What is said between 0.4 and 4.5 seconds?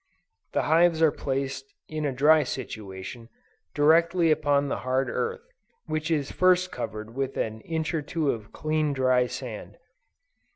The hives are placed in a dry situation, directly